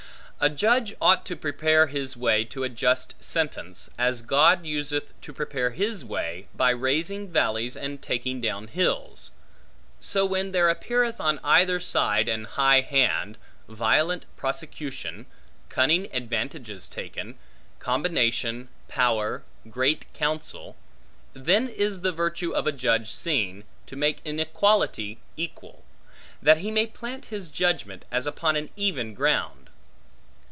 [0.43, 5.33] A judge ought to prepare his way to a just sentence, as God useth to
[5.33, 9.29] prepare his way, by raising valleys and taking down hills:
[9.99, 13.37] so when there appeareth on either side an high hand,
[13.67, 15.27] violent prosecution,
[15.69, 17.37] cunning advantages taken,
[17.77, 20.75] combination, power, great counsel,
[21.33, 25.83] then is the virtue of a judge seen, to make inequality equal;
[26.41, 29.59] that he may plant his judgment as upon an even ground.